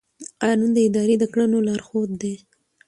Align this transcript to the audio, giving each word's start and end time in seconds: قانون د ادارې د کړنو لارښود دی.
قانون 0.41 0.71
د 0.73 0.77
ادارې 0.87 1.15
د 1.19 1.23
کړنو 1.33 1.57
لارښود 1.67 2.11
دی. 2.21 2.35